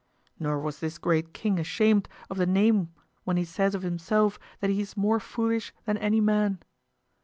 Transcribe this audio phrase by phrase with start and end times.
[0.39, 2.91] Nor was this great king ashamed of the name
[3.23, 6.57] when he says of himself that he is more foolish than any man.